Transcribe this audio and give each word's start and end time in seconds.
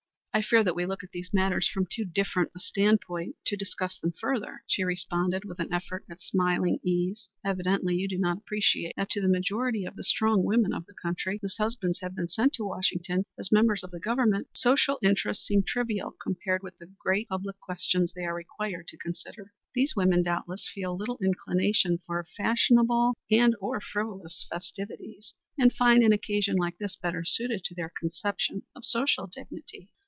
"I 0.33 0.41
fear 0.41 0.63
that 0.63 0.75
we 0.77 0.85
look 0.85 1.03
at 1.03 1.11
these 1.11 1.33
matters 1.33 1.67
from 1.67 1.85
too 1.91 2.05
different 2.05 2.53
a 2.55 2.59
standpoint 2.61 3.35
to 3.47 3.57
discuss 3.57 3.99
them 3.99 4.13
further," 4.13 4.63
she 4.65 4.85
responded, 4.85 5.43
with 5.43 5.59
an 5.59 5.73
effort 5.73 6.05
at 6.09 6.21
smiling 6.21 6.79
ease. 6.83 7.27
"Evidently 7.43 7.95
you 7.97 8.07
do 8.07 8.17
not 8.17 8.37
appreciate 8.37 8.93
that 8.95 9.09
to 9.09 9.19
the 9.21 9.27
majority 9.27 9.83
of 9.83 9.97
the 9.97 10.05
strong 10.05 10.45
women 10.45 10.71
of 10.73 10.85
the 10.85 10.93
country 11.01 11.37
whose 11.41 11.57
husbands 11.57 11.99
have 11.99 12.15
been 12.15 12.29
sent 12.29 12.53
to 12.53 12.63
Washington 12.63 13.25
as 13.37 13.51
members 13.51 13.83
of 13.83 13.91
the 13.91 13.99
Government 13.99 14.47
social 14.53 14.99
interests 15.03 15.45
seem 15.45 15.63
trivial 15.63 16.11
compared 16.23 16.63
with 16.63 16.77
the 16.77 16.87
great 16.97 17.27
public 17.27 17.59
questions 17.59 18.13
they 18.13 18.23
are 18.23 18.33
required 18.33 18.87
to 18.87 18.97
consider. 18.97 19.51
These 19.75 19.97
women 19.97 20.23
doubtless 20.23 20.65
feel 20.73 20.95
little 20.95 21.19
inclination 21.21 21.97
for 22.07 22.25
fashionable 22.37 23.17
and 23.29 23.53
or 23.59 23.81
frivolous 23.81 24.45
festivities, 24.49 25.33
and 25.57 25.73
find 25.73 26.01
an 26.03 26.13
occasion 26.13 26.55
like 26.55 26.77
this 26.77 26.95
better 26.95 27.25
suited 27.25 27.65
to 27.65 27.75
their 27.75 27.91
conception 27.99 28.63
of 28.77 28.85
social 28.85 29.27
dignity." 29.27 29.89